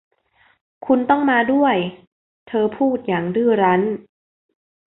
[0.85, 1.75] คุณต้องมาด้วย
[2.47, 3.81] เธอพูดอย่างดื้อรั้น